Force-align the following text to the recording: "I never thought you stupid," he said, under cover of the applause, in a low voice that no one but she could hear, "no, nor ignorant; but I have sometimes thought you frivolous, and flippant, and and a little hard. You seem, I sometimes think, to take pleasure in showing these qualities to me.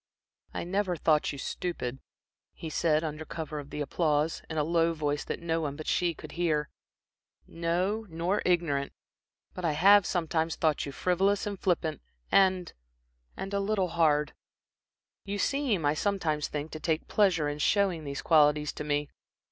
"I 0.51 0.63
never 0.63 0.95
thought 0.95 1.31
you 1.31 1.37
stupid," 1.37 1.99
he 2.55 2.71
said, 2.71 3.03
under 3.03 3.23
cover 3.23 3.59
of 3.59 3.69
the 3.69 3.81
applause, 3.81 4.41
in 4.49 4.57
a 4.57 4.63
low 4.63 4.93
voice 4.95 5.23
that 5.23 5.43
no 5.43 5.61
one 5.61 5.75
but 5.75 5.85
she 5.85 6.15
could 6.15 6.31
hear, 6.31 6.69
"no, 7.45 8.07
nor 8.09 8.41
ignorant; 8.43 8.93
but 9.53 9.63
I 9.63 9.73
have 9.73 10.07
sometimes 10.07 10.55
thought 10.55 10.87
you 10.87 10.91
frivolous, 10.91 11.45
and 11.45 11.59
flippant, 11.59 12.01
and 12.31 12.73
and 13.37 13.53
a 13.53 13.59
little 13.59 13.89
hard. 13.89 14.33
You 15.23 15.37
seem, 15.37 15.85
I 15.85 15.93
sometimes 15.93 16.47
think, 16.47 16.71
to 16.71 16.79
take 16.79 17.07
pleasure 17.07 17.47
in 17.47 17.59
showing 17.59 18.03
these 18.03 18.23
qualities 18.23 18.73
to 18.73 18.83
me. 18.83 19.07